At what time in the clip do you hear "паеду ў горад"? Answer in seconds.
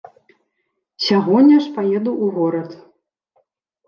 1.75-2.69